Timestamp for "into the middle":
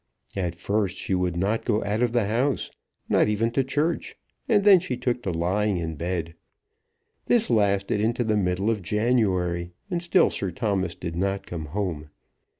8.01-8.71